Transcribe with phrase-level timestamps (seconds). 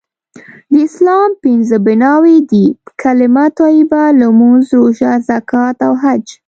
[0.71, 6.25] د اسلام پنځه بنأوي دي.کلمه طیبه.لمونځ.روژه.زکات.او حج